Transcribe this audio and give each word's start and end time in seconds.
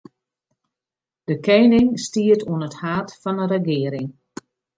De 1.29 1.35
kening 1.45 1.89
stiet 2.05 2.41
oan 2.51 2.65
it 2.67 2.75
haad 2.81 3.09
fan 3.21 3.37
'e 3.41 3.45
regearing. 3.53 4.09